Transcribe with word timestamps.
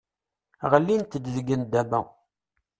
Ɣellint-d 0.71 1.21
deg 1.35 1.47
nndama. 1.61 2.01